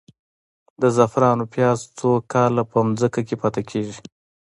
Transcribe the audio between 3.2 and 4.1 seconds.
کې پاتې کیږي؟